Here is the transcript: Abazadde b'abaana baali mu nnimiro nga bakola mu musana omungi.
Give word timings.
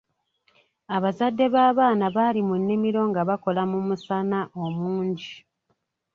Abazadde 0.95 1.45
b'abaana 1.53 2.05
baali 2.15 2.41
mu 2.47 2.55
nnimiro 2.61 3.01
nga 3.09 3.21
bakola 3.29 3.61
mu 3.71 3.79
musana 3.87 4.39
omungi. 4.65 5.33